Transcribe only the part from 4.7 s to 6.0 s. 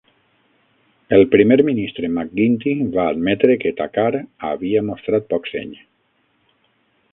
mostrat poc seny.